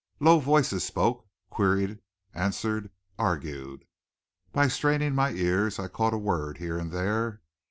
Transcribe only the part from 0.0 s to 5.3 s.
Low voices spoke, queried, answered, argued. By straining my